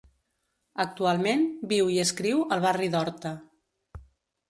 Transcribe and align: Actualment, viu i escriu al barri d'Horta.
Actualment, 0.83 1.45
viu 1.75 1.93
i 1.99 2.01
escriu 2.07 2.43
al 2.57 2.67
barri 2.67 2.93
d'Horta. 2.97 3.39